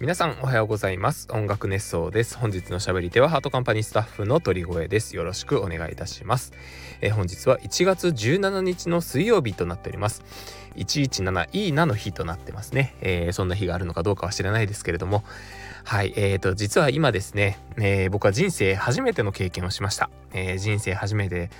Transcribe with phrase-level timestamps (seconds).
[0.00, 1.28] 皆さんおはようございます。
[1.30, 2.38] 音楽熱奏です。
[2.38, 5.14] 本日のしゃべり手はハートカンパニースタッフの鳥越です。
[5.14, 6.54] よろしくお願いいたします、
[7.02, 10.22] え、本日は1月17日の水曜日となっております。
[10.76, 15.22] 117いいなの日となってますね、えー、そんな日があるのかどうかは知らないですけれども
[15.90, 21.50] はいえーと実は今ですね、えー、僕は人生初めての経験をしました、えー、人生初めて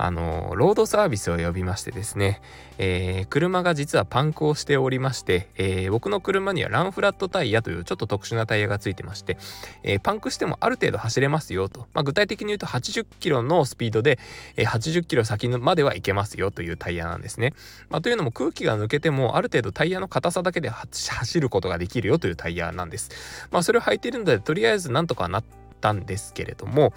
[0.00, 2.40] あのロードサービスを呼びましてですね、
[2.78, 9.36] えー、車が実はパンクをしておりまして、えー、僕の車にはランフラットタイヤというちょっと特殊なタイヤがついてまして、
[9.82, 14.18] えー、パンクしてもある程度走れますよと、まあ、具体的に言うと80キロのスピードで、
[14.56, 17.52] えー、80キロ先までは行けますよというタイヤなんですね。
[17.90, 23.10] まあ、というのも空気が抜けてもある程度タイヤの硬さだけで走ることができるよというタイヤなんです。
[23.50, 26.92] まあ、それを履いてるのでとりあえずなんとかなってったんですけれども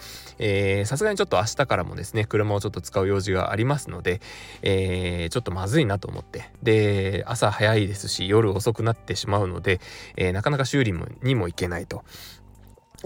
[0.86, 4.20] さすがにちょっと明日からもですね車をちょっと使う用事がありますので、
[4.62, 6.52] えー、ちょっとまずいなと思って。
[6.62, 9.80] で朝早いですし夜遅くなってしまうので、
[10.18, 12.04] えー、なかなか修理にも行けないと。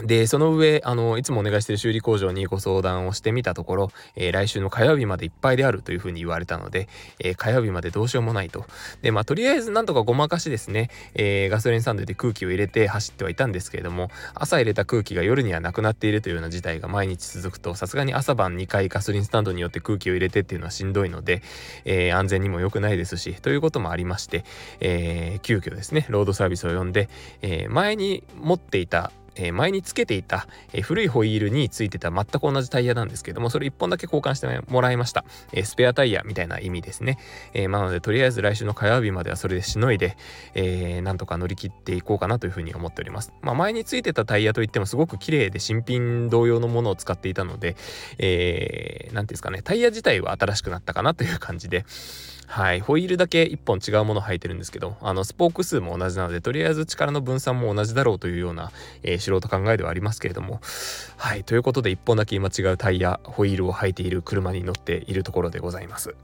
[0.03, 6.88] で、その上、あの、いつもお願いしている修理工場にご相談をしてみたところ、えー、来週の火曜日までいっぱいであるというふうに言われたので、
[7.20, 8.66] えー、火曜日までどうしようもないと。
[9.02, 21.42] で、まあ、とりあえずなんとかごまかしですね、えー、ガソリンスタンドで空気を入れて走ってはいたんですけれども、朝入れた空気が夜にはなくなっているというような事態が毎日続くと、さすがに朝晩2回ガソリンスタンドによって空気を入れてっていうのはしんどいので、
[21.86, 24.45] え安全にも良くないですし、ということもありまして、
[24.80, 27.09] え急遽ですね、ロードサービスを呼んで、
[27.42, 35.26] え前に持っていたえー、前につけていた、えー、古いホイールについてた全く同じタイヤなんですけども、それ1本だけ交換してもらいました。
[35.54, 37.18] えー、スペアタイヤみたいな意味ですね。
[37.54, 40.18] えなので、とりあえず来週の火曜日まではそれでしのいで、
[40.54, 43.34] えなんとか乗り切っていこうかなというふうに思っております。
[43.42, 47.76] まあ、前についてたタイヤといってもすごく綺麗で新品同様のものを使っていたので、
[48.18, 51.86] えー、ていうんですかね、タイヤ自体は新しくなったかなという感じで、
[52.48, 52.80] はい。
[52.80, 58.72] ホイールだけ1本違うものを履いてるんですけど、あの、スポーク数も同じなので、とりあえず力の分散も同じだろうというような、
[59.04, 60.62] えー、素人考えではありますけれども、
[61.17, 61.44] はい。
[61.44, 66.16] ということで、1本だけ今違うタイヤ、ホイールを履いている車に乗っているところでございます。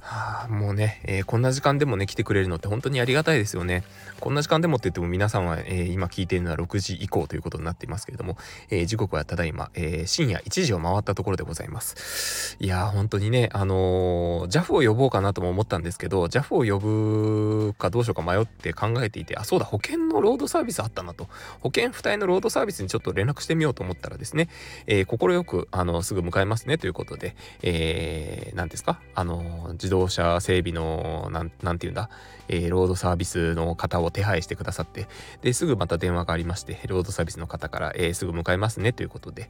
[0.00, 3.82] はあ、もうね、えー、こんな時間でもね、来てくれるのって本当にありがたいですよね。
[4.20, 8.36] こんな時間でもって言っても皆さんは、えー、今聞いているのは6時以降ということになっていますけれども、
[8.70, 12.56] えー、時刻はただいま、え深夜1時を回ったところでございます。
[12.60, 21.28] いやー、本当にね、あの JAF を呼ぼうかなとも思ったんですけど、JAF を呼ぶかどうしようか迷って考えていて、あ、そうだ、保険のロードサービスあったなと。
[21.60, 24.48] 保険付帯のロードサービスにちょっと連絡してみようと思ったらですね、
[24.86, 29.00] えー、快く、あの、すぐ迎えますねということで、えー、何ですか？
[29.14, 32.10] あの自動車整備の、なん、なんて言うんだ、
[32.48, 35.08] えー、ロードサービスの方を手配してくださって、
[35.40, 39.48] で、すぐまた電話がありまして、ロードサービスの方から、えー、すぐ向かいますねということで、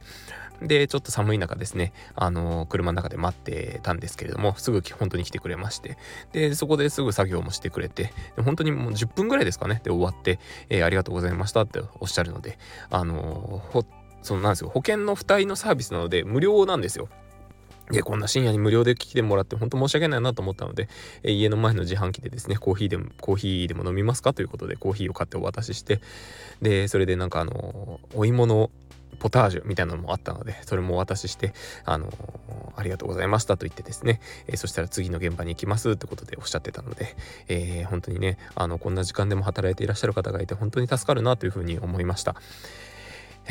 [0.61, 5.97] で、ちょっと寒い中ですね、あの、車の中で待ってたんですけれども、すぐ本当に来てくれまして、
[6.31, 10.39] で、そこですぐ作業もしてくれて、本当にもう10分ぐらいですかね、で終わって、
[10.69, 12.57] えー、ありがとうございましたっておっしゃるので、
[12.89, 13.85] あのー、
[14.21, 17.09] そのなんですよ、保険の付帯のサービスなので無料なんですよ。
[17.91, 20.89] で、こんな深夜に無料で来てもらって本当申し訳ないなと思ったので、
[21.23, 25.99] え家の前の自販機でですね、コーヒーでも、コーヒーでも飲みますかということでコーヒーを買ってお渡しして、
[26.61, 28.69] で、それでなんかあの、お芋の
[29.19, 31.53] ポタージュみたいなのもあったので、それもお渡しして、
[31.85, 32.09] あの
[32.75, 37.15] ありがとうございましたと言ってですね、えー、そしたら次の現場に行きますってことでおっしゃってたので、
[37.47, 42.35] えー、本当にね、あの、こんな時間でも働いていらっしゃる方がいて、本当に助かるなというふうに思いました。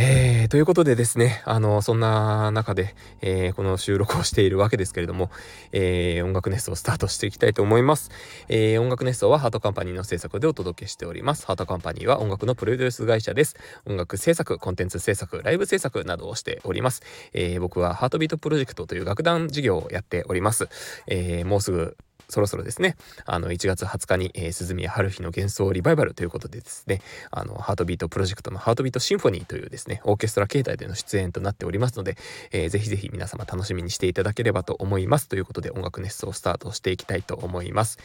[0.00, 5.28] えー、ということでですね、あの、そんな中で、えー、この収録をしているわけですけれども、
[5.72, 8.12] えー、音楽ネストをスタートしていきたいと思います。
[8.48, 11.47] え、音楽ネストはハートカンパニーの制作でお届けしております。
[11.47, 13.56] ハートカンパニーは音楽のプロデュース会社です。
[13.87, 17.03] 音楽制作、コンテンツ制作、ライブ制作などをしております。
[17.32, 20.69] え、僕はハートビートプロジェクトという楽団事業をやっております。
[21.08, 21.97] え、もうすぐ
[22.28, 27.00] そろそろですね、あの、1月20日に、えー、涼宮ハルヒの弦奏リバイバルということでですね、
[27.30, 32.16] あの、ハートビートプロジェクトのハートビートシンフォニーというですね、オーケストラ形態での出演となっておりますので、
[32.52, 35.28] えー、ぜひぜひ皆様楽しみにしていただければと思います。
[35.28, 37.98] ということで、音楽熱奏スタートしていきたいと思います。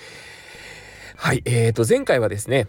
[1.17, 2.67] はい、えーと、前回はですね、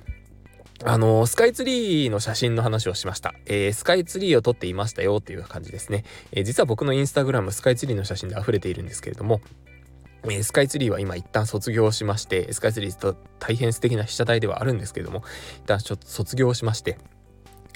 [0.82, 3.34] あのスカイツリーの写真の話をしました。
[3.46, 6.04] えー、スカイツリーを撮っていましたよっていう感じですね。
[6.32, 9.40] えー、実は僕のインスタグラム、スカイツリーの写真で溢れているんですけれども、
[10.30, 15.22] えスカイツリーは今一旦卒業しまして、スカイツリーと大変素敵な被写体ではあるんですけども、
[15.58, 16.98] 一旦ちょっと卒業しまして、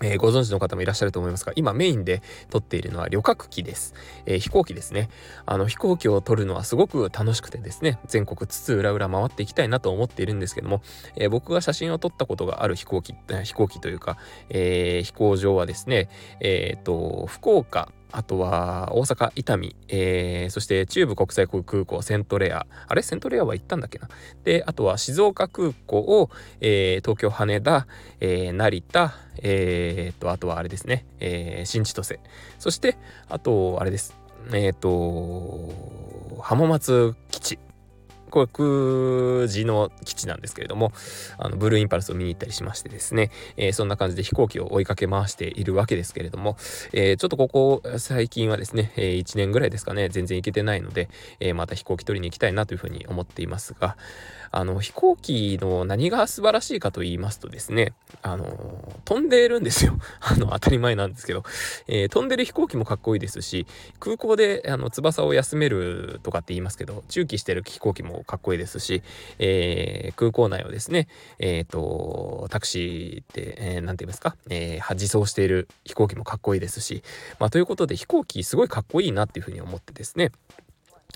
[0.02, 3.94] えー、ご存知の方もいらっしゃると思いますが、今メインで撮っているのは旅客機です。
[4.26, 5.08] えー、飛行機ですね。
[5.44, 10.82] あの飛行機を撮るのはすごく楽しくてですね、全国津々浦々回っていきたいなと思っているんですけども、
[11.16, 13.14] えー、僕が写真を撮ったことがある飛行機、
[13.44, 14.18] 飛行機というか、
[14.50, 16.08] え飛行場はですね、
[16.40, 22.66] えっと、福岡、あとは大阪伊丹、えー、そして中部国際空港セントレア。
[22.86, 23.02] あれ？
[23.02, 24.08] セントレアは行ったんだっけな？
[24.44, 27.86] であとは静岡空港を、えー、東京羽田、
[28.20, 32.18] えー、成田えー、とあとはあれですね、えー、新千歳。
[32.58, 32.96] そして
[33.28, 34.16] あとあれです。
[34.52, 37.58] えっ、ー、と浜松基地。
[38.28, 40.92] これ空時の基地なんですけれども
[41.38, 46.56] あのブルーインパルスを見に行ったりしましてですね、えー、そんな感じで飛行機を追いかけ回しているわけですけれども、
[46.92, 51.08] えー、ちょっとここ最近はですね、えー、1年ぐらいですかね全然行けてないので、
[51.40, 53.96] えまた飛行機取りに行きたいなというふうに思っていますが
[54.50, 57.92] あの飛行機の何が素晴らしいかと言いますとですね
[58.22, 59.98] あの飛んでるんですよ。
[60.20, 61.44] あの当たり前なんですけど、
[61.86, 63.66] え飛んでる飛行機もかっこいいですし
[64.00, 69.02] 空港であの翼を休めるとかって言いますけど駐機してる飛行機もかっこいいですし、
[69.38, 71.08] えー、空港内をですね、
[71.38, 77.02] えっ、ー、と、タクシーって、えー、て言いますか、えー、自走している飛行機もかっこいいですし、
[77.38, 80.32] まあ、ということで飛行機すごいかっこいいなっていうふうに思ってですね、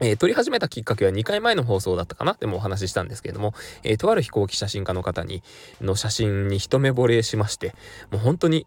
[0.00, 2.32] えー、撮り始めたきっかけは2回前の放送だったかな？
[2.32, 3.52] ってもお話ししたんですけれども、
[3.82, 5.42] えー、とある飛行機写真家の方に
[5.82, 7.74] の写真に一目惚れしまして
[8.10, 8.66] もう本当に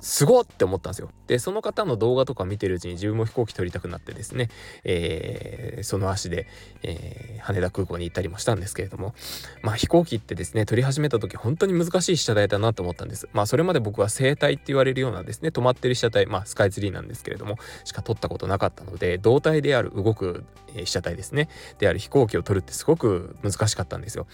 [0.00, 1.10] すごって思ったんですよ。
[1.26, 4.48] で、その方の動画とか見てるうちに自分も飛行機撮りたくなってですね、
[4.84, 6.46] えー、その足で、
[6.82, 9.14] えー、羽田空港に行ったりもしたんですけれども、
[9.62, 13.28] まあ飛行機ってですね、撮り始めた時本当に難しい被写体だなと思ったんです。
[13.32, 20.44] まあそれまで僕は生体って言われるようなですね、止まってる被写体、まあスカイツリーなんですけれども、しか撮ったことなかったので、胴体である動く、
[20.74, 21.48] 被写体ですね、
[21.78, 24.26] である飛行機を撮るってすごく難しかったんですよ。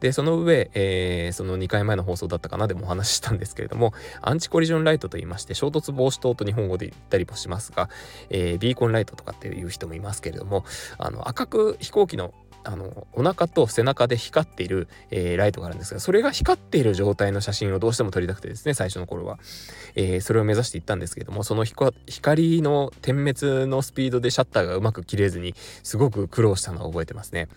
[0.00, 7.88] で、その上、えー、その2回前の放送だったかなでもお話ししたんですけれども、アンチコリジョンライトトと言いまして衝突防止灯と日本語で言ったりもしますが、
[8.30, 10.64] えー、ビーコンライトとかっていう人もいますけれども
[10.98, 12.34] あの赤く飛行機の
[12.66, 19.38] あのお腹と背中で光っている、えー、ライトがあるんですがそれが光っている状態の写真をどうしても撮りたくてですね最初の頃は、
[19.94, 21.92] えー、それを目指していったんですけどもその光
[22.62, 27.48] の点滅のスピードでシャッターがうまく切れずにすごく苦労したのを覚えてますね。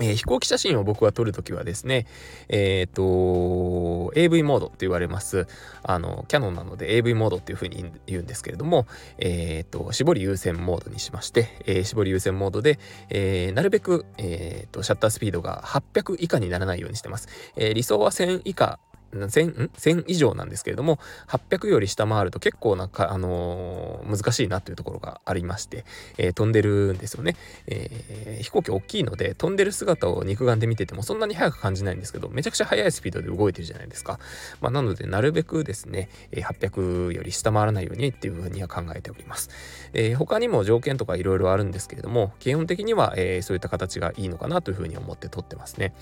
[0.00, 2.06] えー、飛行機写真を僕は撮るときはですね、
[2.48, 5.46] えっ、と、AV モードって言われます、
[5.82, 8.86] あの、キャノンなので AV モードっていうふうに言うんですけれども、
[9.18, 12.78] えっ、と、絞り優先モードにしまして、え、絞り優先モードで、
[13.08, 17.28] え、なるべく、えっ、と、シャッタースピードが800以下にならないようにしてます。
[17.56, 18.78] え、理想は1000以下
[19.18, 20.98] 1000, 1000以上なんですけれども
[21.28, 25.84] 800より下回ると結構なんか、あのー、難しいなというところがありまして、
[26.18, 27.36] えー、飛んでるんですよね、
[27.66, 34.18] えー、飛行機大きいので飛んでる姿を肉眼で見ててもそんなに速く感じないんですけどめちゃくちゃ速いスピードで動いてるじゃないですか、
[34.60, 39.50] まあ、なのでなるべくですね800より下回らないようにっていうふうには考えております、
[39.92, 45.94] えー、他にも条件とかいろいろあるんですけれども基本的には、え、そういった形がいいのかなというふうに思って撮ってますね。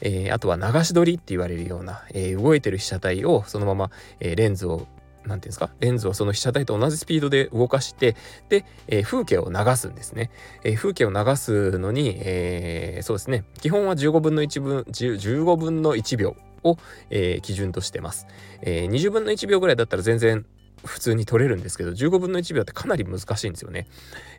[0.00, 4.86] えー、あとは流し撮りって言われるような、えー、動いてる被写体をそのまま、えー、レンズを
[5.26, 5.70] なんていうんですか？
[5.80, 8.16] レンズをその被写体と同じスピードで動かして
[8.48, 10.30] で、えー、風景を流すんですね、
[10.64, 13.44] えー、風景を流すのに、えー、そうですね。
[13.60, 16.78] 基本は15分の1分15分の1秒を、
[17.10, 18.26] えー、基準としてます、
[18.62, 20.44] えー、20分の1秒ぐらいだったら全然
[20.84, 23.86] 普通に撮れるんですけど15分の1秒ってかなり難しいんですよね。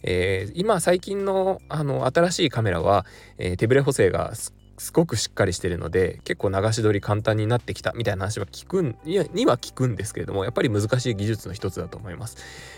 [0.01, 3.05] えー、今最近のあの新しいカメラは、
[3.37, 4.33] えー、手ブレ補正が
[4.81, 12.37] すごくしっかりしてるので結構流し撮り簡単になってきたみたいな話は聞くんには聞くんですけれどもやっぱり難しい技術の一つだと思います、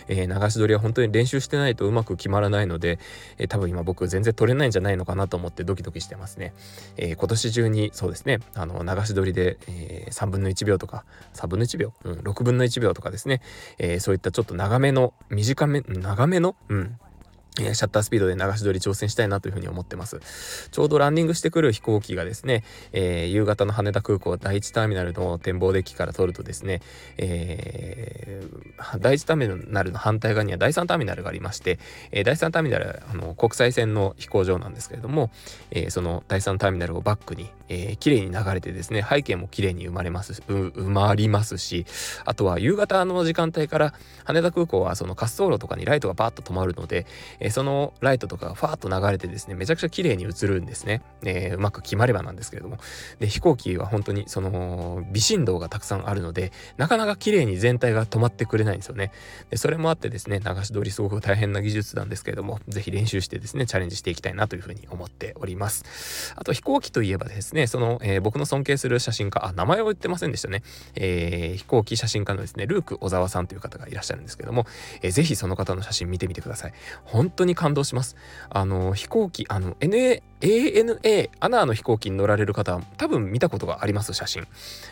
[0.09, 2.99] えー、流し撮りは本当に練習してないとうまく決まらないので、
[3.37, 6.53] えー、多分今僕全然撮れないんじゃないのかなと思ってドキドキしてますね、
[6.97, 13.41] えー、今年中にそうですねあの流し撮りで、え3分の1秒とか3分の1秒、うん、6分の1秒とかですね、
[13.77, 16.97] えそういったちょっと長めの短め長めの、うん、
[17.55, 20.19] シャッタースピードで流し撮り挑戦したいなというふうに思ってます。
[20.71, 26.81] ちょうどランニングしてくる飛行機がですね、えー、夕方の羽田空港第1ターミナルの展望デッキから撮るとですね、
[27.17, 31.77] えー、第1ターミナルの反対側には第3ターミナルがありまして、
[32.11, 35.29] え、第3ターミナルあの国際線の飛行場なんですけれども、
[35.69, 41.85] えその第3ターミナルをバックに、えー、綺麗に流れてですね、背景も綺麗に生まれます埋まりますし、
[42.25, 43.93] あとは夕方の時間帯から
[44.23, 47.05] 羽田空港はその滑走路とかにライトがバーッと止まるので、
[47.43, 51.01] え、そのライトとかがファーッと流れてですね、めちゃくちゃ綺麗に映るんですね。
[51.23, 52.77] えー、うまく決まればなんですけれども。
[53.19, 59.11] で、飛行機は本当にその微振動がたくさんあるので、なかなか綺麗に全体が止まってくれないんですよね。
[59.49, 66.33] で、それもあってですね、流し撮りすごく大変な技術なんですけれども、ぜひ練習してですね、チャレンジしていきたいなというふうに思っております。
[66.35, 70.63] あと飛行機といえばですね、その、えー、僕の尊敬する写真家、あ、名前を言ってませんでしたね。
[70.95, 74.65] えー、飛行機写真家のですね、ルーク小沢さんという方がいらっしゃるんですけども、
[75.01, 76.73] えー、ぜひその方の写真見てみてください。
[77.03, 78.15] 本当に感動します。
[78.49, 84.45] あの飛行機あの NA ANA アナの飛行機に乗られる方は多分見たことがあります写真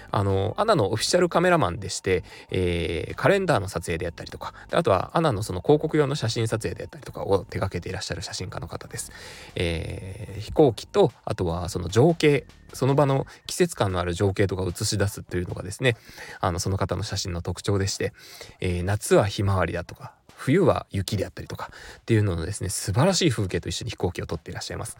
[0.09, 9.11] あのアナのオフィシャルカメラマンでして、えー、カレンダーの撮影であったりとかあとはアナのその広告用の写真撮影であったりとかを手掛けていらっしゃる写真家の方です、
[9.55, 15.97] えー、飛行機とあとはその情景その場の季節感のある情景とか映し出すというのがですね
[16.39, 18.13] あのその方の写真の特徴でして、
[18.61, 21.69] えー、夏はひまわりだとか冬は雪であったりとか
[21.99, 24.97] っていうののですね素晴らしい風景と一緒に飛行機を撮っていらっしゃいます。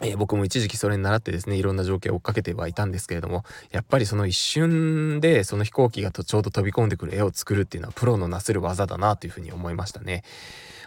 [0.00, 10.24] えー、僕も一時期それに習ってですねいろんな条件を追っかけてはいたんですけれどもやっぱりその一瞬でその飛行機がとちょうど飛び込んでくる絵を作るっていうのはプロのなせる技だなというふうに思いましたね。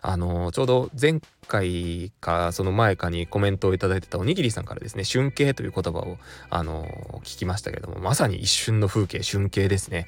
[0.07, 6.17] あのちょうど前回かその前かにコメントを頂いてたおにぎりさんからですね春景という言葉を
[6.51, 6.85] あの
[7.23, 10.05] 聞きましたけどもまさに一瞬の風景春景ですね。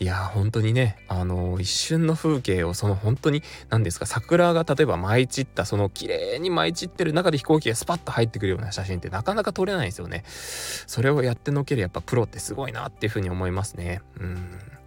[0.00, 10.24] いや本当にねあの一瞬の風景をその本当に何ですか桜が例えば舞い散ったその綺麗に舞い散ってる中で飛行機がスパッと入ってくるような写真ってなかなか撮れないですよね。
[10.26, 14.02] それをやってのけるやっぱプロってすごいなっていうふうに思いますね。
[14.20, 14.77] うん。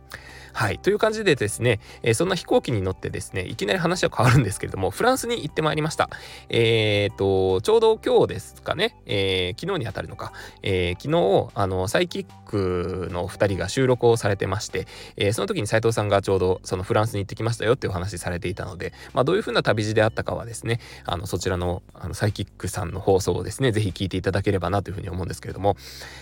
[0.53, 0.79] はい。
[0.79, 6.09] という感じでですね、えー、そんな飛行機に乗ってですね、いきなり話は変わるんですけれども、フランスに行ってまいりました。
[6.49, 25.77] えっ、と、ちょうど今日ですかね、えー、昨日にあたるのか、え昨日、あの、サイキックの2人が収録をされてまして、えその時に斉藤さんがちょうどそのフランスに行ってきましたよっていうお話されていたので、まあ、どういう風な旅路であったかはですね、あの、そちらのあのサイキックさんの放送をですね、ぜひ聞いていただければなというふうに思うんですけれども、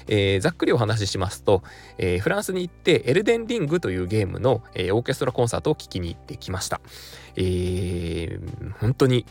[0.07, 1.63] えざっくりお話ししますと、
[1.97, 6.81] えフランスに行ってエルデンリングというゲームゲームの、えー、オーケストラコンサートを聴きに行ってきました。
[7.35, 9.25] えー、本当に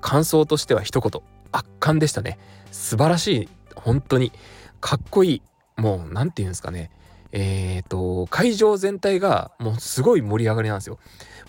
[0.00, 2.38] 感想としては一言圧巻でしたね。
[2.70, 4.32] 素晴らしい本当に
[4.80, 5.42] かっこいい
[5.76, 6.90] もう何て言うんですかね
[7.32, 10.98] えっ、ー、と会場全体がもうすごい盛り上がりなんですよ。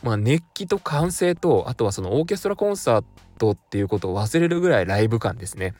[0.01, 3.03] まあ熱気と歓声とあとはそのオーケストラコンサー
[3.37, 5.75] トっていうことを忘れるぐらいライブ感ですね。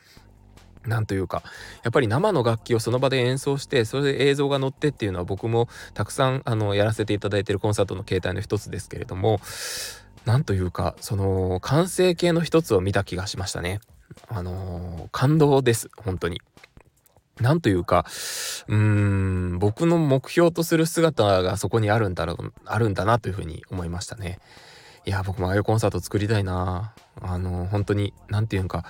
[0.86, 1.44] なんというか
[1.84, 9.40] やっぱり生の楽器をその場で演奏してそれで映像が載ってっていうのは僕もたくさんあのやらせていただいてるコンサートの形態の一つですけれども
[10.26, 13.80] なんというかその完成形の一つを見た気がしましたね。
[14.28, 16.42] あのー、感動です本当に。
[17.40, 18.06] なんというか、
[18.68, 24.40] うーん、僕の目標とする姿がそこにあるんだろう、あるんだなというふうに思いましたね。
[25.06, 26.94] いや、僕もああいうコンサート作りたいな。
[27.22, 28.84] あの、本当に、なんていうか、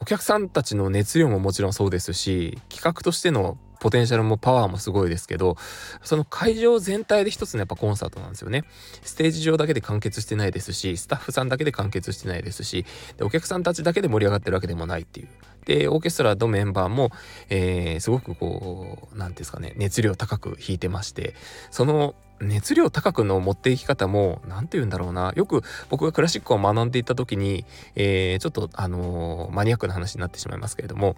[0.00, 5.56] お客さんたちの熱量ももちろんそうですし企画としてのポテンシャルもパワーもすごいですけど
[6.02, 8.64] その会場全体で一つのやっぱコンサートなんですよね。
[9.02, 12.84] ステージ上だけで完結してないですしスタッフさんだけで完結してないですし
[13.16, 15.28] でお客さんたちだけで盛り上がってるわけでもないっていう。
[15.64, 17.10] でオーケストラのメンバーも、
[17.50, 21.34] えー、すごくこう何ですかね熱量高く弾いてまして
[21.70, 25.32] その熱量高くの持っていき方も何て言うんだろうな。
[25.34, 27.64] よく僕がクラシックを学んでいた時に、
[27.96, 31.16] えー、ちょっとあのー、マニアックな話になってしまいますけれども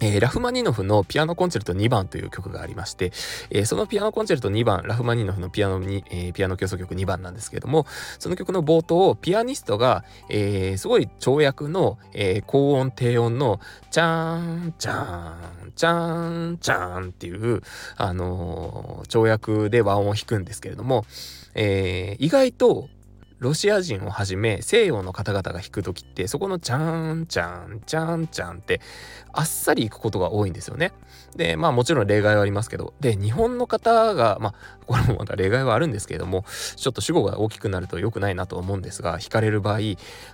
[0.00, 3.12] えー、ラフマニノフのピアノコンチェルト2番という曲がありまして、
[3.50, 7.86] えー、そのピアノコンチェルト2番、ラフマニノフのピアノに、えー、ピアノ競争曲2番なんですけれども、
[8.18, 17.62] その曲の冒頭、ピアニストが、えすごい跳躍の、え高音低音の、チャーン、チャーン、チャーン、チャーンっていう、
[17.96, 21.04] あの跳躍で和音を弾くんですけれども、
[21.54, 22.88] え意外と
[23.38, 28.80] ロシア人をはじめ西洋の方々が弾く時ってそこのチャーンチャンチャンチャンって
[29.32, 30.92] あっさりいくことが多いんですよね。
[31.36, 34.54] でまあもちろん例外はありますけどで日本の方がまあ
[34.86, 36.44] これもまた例外はあるんですけれども
[36.76, 39.80] ちょっと主語が大きくなると良くないなと思うんですが弾かれる場合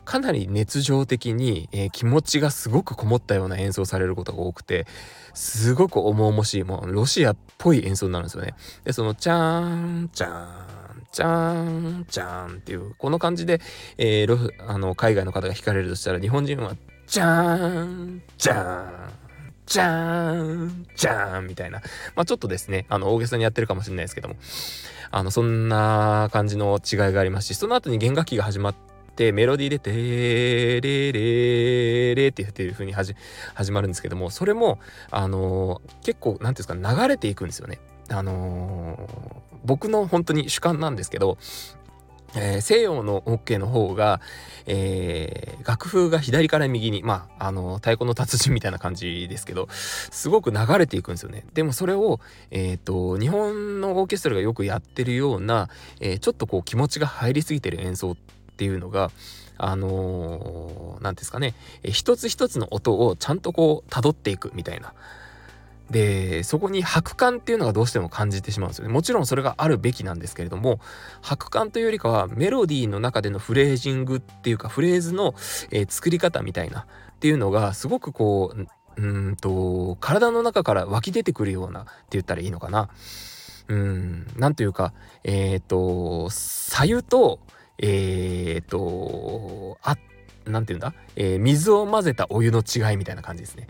[0.05, 4.87] かなり熱情的に、えー、気持ちがすごくこもったような演奏されることが多くて
[5.35, 8.55] すごく重々しいもうロシアっぽい演奏になるんですよね。
[8.85, 10.84] でそのチャーンチャーン
[11.15, 13.61] じゃーん、じゃーんっていう、この感じで、
[13.99, 16.75] えー、あの海外の方が弾かれるとしたら、日本人は、
[17.07, 19.11] じゃーん、じゃーん、
[19.65, 21.83] じゃーん、じゃーんみたいな。
[22.17, 24.35] まあちょっとですね、あの大げさにやってるかもしれないですけども、
[25.13, 28.75] あの、そんな感じの違いがありますし、その後に弦楽器が始まっ
[29.15, 33.15] て、メロディーで「てーれれれ」っていう風に始
[33.71, 34.81] まるんですけどもそれも
[35.13, 37.79] あの、結構何ていうんですか流れていくんですよね。
[38.09, 41.39] あのー、僕の本当に主観なんですけど、
[42.37, 44.21] えー、西洋の OK の方が、
[44.67, 51.45] えー、楽譜が左から右に、まあ、あの、太鼓の達人みたいな感じですけど、すごく流れていくんですよね。
[51.55, 52.21] でもそれを、
[52.51, 55.69] えっ、ー、と、日本のオーケストラがよくやってるような、
[56.01, 58.17] えちょっとこう気持ちが入りすぎてる演奏っ
[58.57, 59.11] ていうのが、
[59.57, 64.93] あの何ですかね、え一つ一つの音をちゃんとこう辿っていくみたいな。
[65.91, 68.93] でそこに白感っていうのがどうしても感じてしまうんですよね。
[68.93, 70.81] もちろんそれがあるべきなんですけれども
[71.21, 75.35] 白感というよりかはメロディーの中でのフレージングっていうかフレーズの、
[75.71, 82.89] えー、作り方みたいなっていうのがすごくこううんと体の中から湧き出てくるようなって言ったらいいのかな。
[83.67, 87.41] うんなんというかえっ、ー、と左右と
[87.79, 89.97] えっ、ー、とあ
[90.47, 93.69] なんていうんだ、えー、水を混ぜたお湯の違いみたいな感じですね。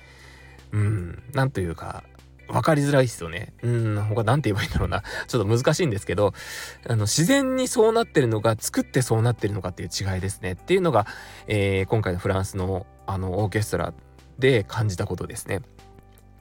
[0.74, 2.02] うんなんというか
[2.48, 3.54] 分かりづらいですよね。
[3.62, 5.02] うん、他何て言えばいいんだろうな。
[5.26, 6.34] ちょっと難しいんですけど、
[6.86, 10.52] あの、自然にそうなってるのか、作ってそうなってるのかっていう違いですね。
[10.52, 11.06] っていうのが、
[11.46, 13.94] えー、今回のフランスの、あの、オーケストラ
[14.38, 15.62] で感じたことですね。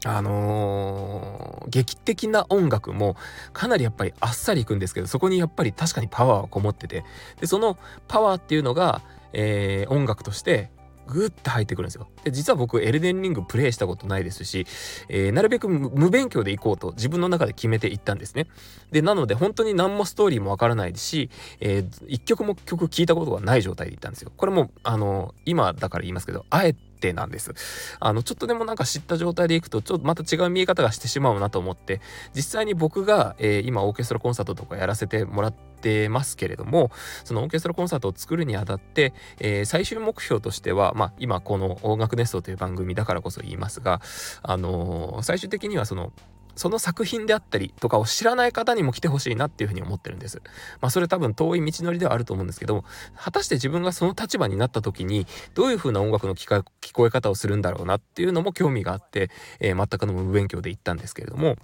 [0.06, 3.16] あのー、劇的な音楽も
[3.54, 7.06] かなりやっぱりあっさりいくんですけどそこにやっぱり確かにパワーはこもってて
[7.40, 7.78] でその
[8.10, 10.72] パワーっていうのが、えー、音楽として
[11.08, 12.08] グッて入ってくるんですよ。
[12.24, 14.66] で実は僕エルデンリングプレイしたことないですし、
[15.10, 18.48] えー、なるべく無勉強で行こうと自分の中で決めていったんですね。
[18.92, 21.30] でなので本当に何もストーリーもわからないし、
[21.60, 24.32] えー、一曲も曲聴いたことがない状態で行ったんですよ。
[24.36, 27.54] これもあの今だから言いますけどあえてなんです。
[28.00, 32.00] あのちょっとでもなんか知った状態でいくとちょっとまた違う見え方がしてしまうなと思って
[32.34, 36.92] 実際に僕が、えー、今オーケストラコンサートとかやらせてもらってますけれども
[37.26, 44.02] そのオーケストラコンサートを作るにあたって、えー、最終目標としてはまあ今この音楽ネストという番組だからこそ言いますが
[44.42, 46.14] あのー、最終的にはその
[46.56, 50.42] その作品であったりとかを知らない方にも来てほしいなっていうふうに思ってるんです。
[50.82, 52.84] まあそれ多分遠い道のりではあると思うんですけど
[53.16, 59.30] 果たして自分がその立場になった時にどういうふうな音楽の聞こえ方をするんだろうなっていうのも興味があって、
[59.60, 61.58] えー、全くの無勉強で行ったんですけれども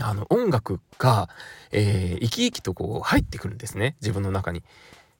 [0.00, 1.28] あの音楽が、
[1.72, 4.62] えー、生き生きとこう入ってくるんですね自分の中に。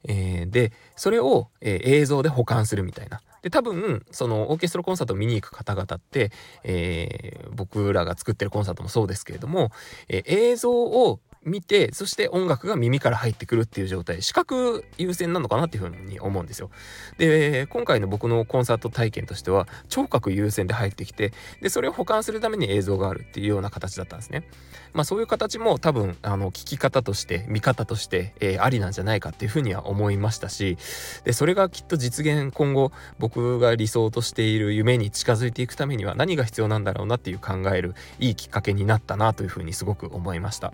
[0.05, 3.21] えー、でそれを、えー、映像で保管するみたいな。
[3.43, 6.31] で多分そのオーケストラコンサートを見に行く方々って、
[6.65, 9.71] えー、僕らが作ってるコンサートもそうですけれども、
[10.09, 16.71] え映像を見てそして音楽が耳から入ってくるっていう状態視覚優先なのかなっていうふうに思うんですよ。
[17.19, 24.45] で今回の僕のコンサート体験としては聴覚優先で入ってきてでそれを保管するために映像があるっていうような形だったんですね。
[24.93, 30.79] まあそういう形も多分あの聞き方として見方として、えー、ありなんじゃないかっていうふうには思いましたし
[31.25, 40.73] でそれがきっと実現今後僕が理想としている夢に近づいていくためには何が必要なんだろうなっていう考えるいいきっかけになったなというふうにすごく思いました。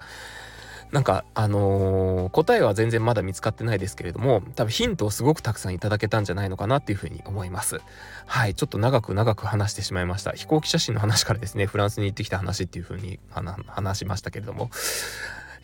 [0.95, 7.81] なんかあのー、答えは全然まだ見つかってないですけれども多分ヒントをすごくたくさんいただけたんじゃないのかなっていうふうに思います。
[8.27, 10.31] はいちょっと長く長く話してしまいました。
[10.31, 13.19] 飛行機写真の話からですねフランスに行ってきた話っていうふうに
[13.67, 14.71] 話しましたけれども。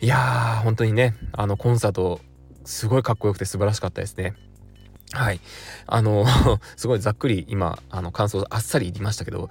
[0.01, 2.19] いやー本当にねあのコンサート
[2.65, 4.33] すごいかっこよくて素晴らしかったですね。
[5.13, 5.39] はい。
[5.87, 6.25] あの
[6.75, 9.49] すごいざっくり今あの感想あっさり言いましたけど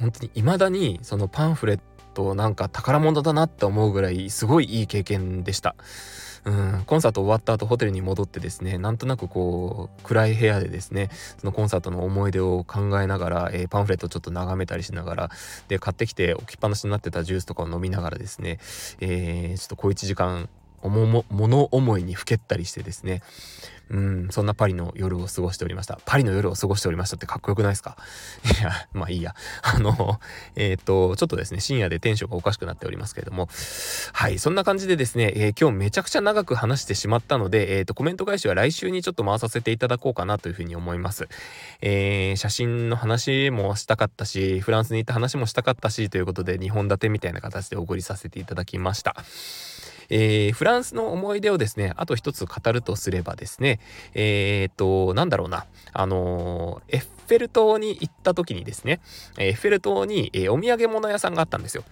[0.00, 5.74] 本当に未だにそのパンフレットとなんか宝物だなって思うぐらいすごいいい経験でした。
[6.44, 15.30] うん、コンサート終わった後ホテルに戻ってですねなんとなくこう暗い部屋でですねそのコンサートの思い出を考えながら、えー、パンフレットちょっと眺めたりしながら
[15.68, 18.58] で買ってきて置きっぱなしになってたジュースとかを飲みながらですね、
[19.00, 20.50] えー、ちょっと小1時間
[20.88, 23.22] 物思いにふけったりしてですね
[23.90, 25.98] うん、そんなパリの夜を過ごしておりました。
[26.06, 27.96] パリの夜を過ごしておりましたってかっこよくないですか？
[28.58, 29.34] いや、まあいいや。
[29.62, 30.20] あの、
[30.56, 33.48] えっ、ー、と、ちょっとですね、深夜でテンションがおかしくなっておりますけれども、
[34.12, 41.28] はい、そんな感じでですね、えー、今日めちゃくちゃ長く話してしまったので、えっ、ー、と、コメント返しは来週にちょっと回させていただこうかなというふうに思います。
[41.82, 49.14] えー、写真の話もしたかったし、フランスに行った話もしたかったし、ということで、2本立てみたいな形でお送りさせていただきました。
[50.10, 53.80] えー、フランスの思い出をですね、あと一つ語るとすればですね、
[54.14, 59.00] えー、っと、なんだろうな、あのー、エッフェル塔に行った時にですね、
[59.38, 61.84] エッフェル塔に、え、お土産物屋さんがあったんですよ。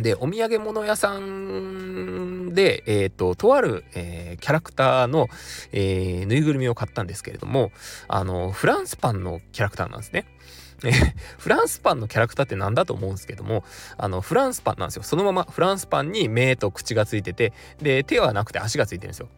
[0.00, 5.28] で、お土産物屋さんで、えっ、と、とある、えー、キャラクターの、
[5.72, 7.72] えー、ぬいぐるみを買ったんですけれども、
[8.06, 10.26] あの、フランスパンのキャラクターなんですね。
[11.38, 13.64] フランスパンのキャラクターって何だと思うんですけども、
[13.96, 15.02] あの、フランスパンなんですよ。
[15.02, 19.28] そのままフランスパンに目と口がついてて、で、手はなくて足がついてるんですよ。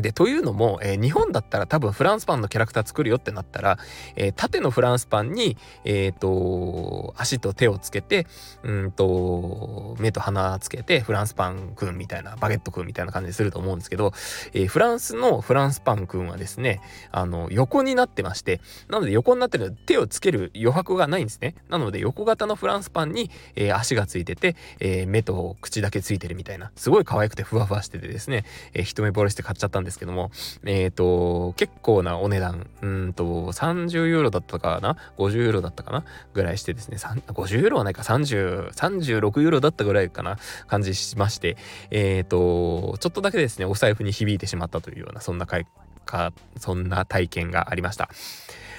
[0.00, 3.78] で、というのも、えー、日本だったら多分フランスパンのキャラクター作るよってなったら、
[4.14, 8.26] えー、縦のフランスパンに、えっ、ー、と、足と手をつけて、
[8.62, 14.12] うんと、目と鼻つけて、フランスパンくんみたいな、バゲットくんみたいな感じすると思うんですけど、
[14.52, 16.80] えー、フランスのフランスパンくんはですね、
[17.10, 21.54] あの、横になってまして、なので横になってる手をつける余白がないんですね。
[21.68, 30.30] なので横型のフランスパンに、えー、足がついてて、えー、目と口だけついてるみたいな、すごい可愛くてふわふわしててですね、えー、一目惚れして買っちゃったんですですけども、
[30.64, 36.04] えっ、ー、と、結構なお値段、うんと、30ユーロだったかな ?50 ユーロだったかな？
[36.34, 40.36] ぐらいしてですね、50ユーロはないか、30、36ユーロだったぐらいかな？
[40.66, 41.56] 感じしまして、
[41.90, 48.10] えっ、ー、と、ちょっとだけですね、お財布に響いてしまったというような、そんなか、そんな体験がありました。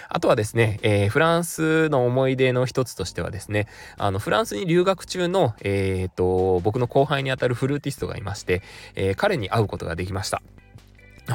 [0.10, 3.67] あとはですね、えー、フランスの思い出の一つとしてはですね、
[3.98, 8.62] あの、フランスに留学中の、えー、と、僕の後輩にあたるフルーティストがいまして、
[8.96, 10.41] えー、彼に会うことができました。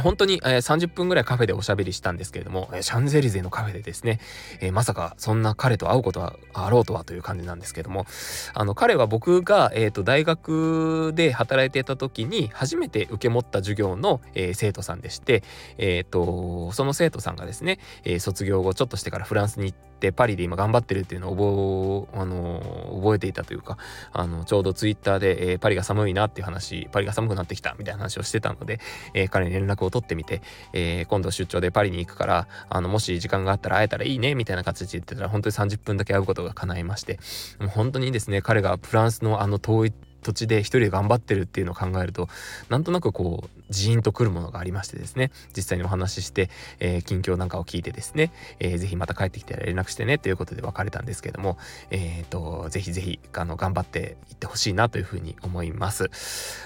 [0.00, 4.20] 本当に、えー、30分ぐらいカフェでおしゃべりしたんですけれども、えー、シャンゼリゼのカフェでですね、
[4.60, 8.06] えー、まさかそんな彼と会うことはあろうとはという感じなんですけども、
[8.54, 15.42] あの彼は僕が、えーと、大学で働いていた時に初めて受け持った授業の、えー、生徒さんでして、
[15.78, 22.60] えーと、その生徒さんがですね、えー、卒業後ちょっとしてからフランスに行ってパリで今頑張ってるっていうのを覚,、あの
[22.96, 23.78] 覚えていたというか
[24.12, 28.80] あのちょうどツイッターで、えー、パリが寒いなっていう話パリが寒くなってきたみたいな話をしてたので、
[29.14, 37.18] えー、彼に連絡を取ってみて、えー、今度出張でパリに行くから、あの、もし時間があったら会えたらいいね、みたいな形で言ってたら、本当に30分だけ会うことが叶いまして、
[37.58, 42.28] もう本当にですね、彼がフランスのあの遠い土地で一人で頑張ってるっていうのを考えると
[42.68, 45.32] なんとなくこうジーンとくるものがありましてですね。
[45.56, 50.18] 実際にお話しして、えー、近況なんかを聞いてですね、えー、ぜひまた帰ってきたら連絡してね。
[50.18, 51.58] ということで別れたんですけども。
[51.90, 56.10] えっ、ー、とぜひぜひあの頑張っていってほしいなというふうに思います。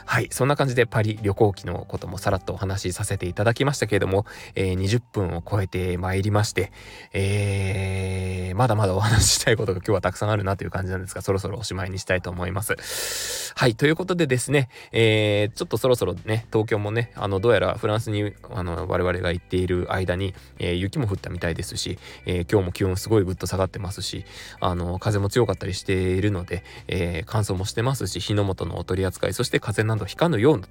[0.04, 0.28] はい。
[0.30, 6.72] そんな感じでパリ旅行記のこともさらっとお話しさせていただきましたけれども、えー、20分を超えてまいりまして、
[7.12, 13.52] えー、まだまだお話ししたいことが今日はたくさんあるなという感じなんですがそろそろおしまいにしたいと思います。
[13.54, 13.74] はい。
[13.74, 24.24] ということでですね、えー、ちょっとそろそろね東京もねねあのどうやらフランスにあの我々が行っている間に、えー、雪も降ったみたいですし、えー、今日も気温すごいぐっと下がってますし
[24.60, 30.62] あの風も強かったりしているので、えー、乾燥もしてますし火の元のお取り扱いそして風邪などひかぬよう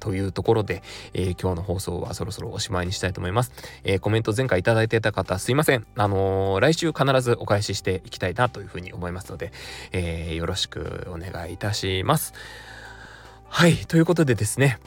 [0.00, 0.82] というところで、
[1.14, 3.52] え、今日の放送はそろそろおしまいにしたいと思います、
[3.84, 5.86] え、コメント前回いただいてた方すいません。
[5.96, 9.52] あの、来週必ずお返ししていきたいなというふうに思いますので、
[9.92, 12.34] え、よろしくお願いいたします。
[13.56, 14.80] はいということでですね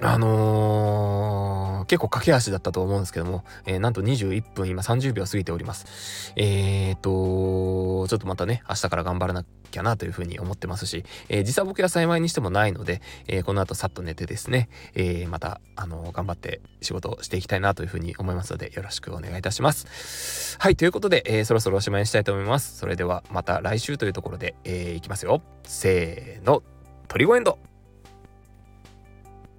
[0.00, 6.32] あのー、結構駆け足だったと思うんですけども、えー、なんと21分今30秒過ぎております。
[6.36, 20.56] えーと、ちょっとまたね、明日から頑張らなきゃなというふうに思ってますし、えー、実際僕は幸いにしてもないので、えー、この後さっと寝てですね、えー、また、あの、頑張って仕事をしていきたいなというふうに思いますので、よろしくお願いいたします。
[20.58, 22.78] はい、ということで、えー、そろそろおしまいにしたいと思います。
[22.78, 25.42] それではまた来週というところで、えー、いきますよ。
[25.64, 26.62] せーの、
[27.08, 27.58] トリゴエンド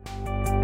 [0.05, 0.54] you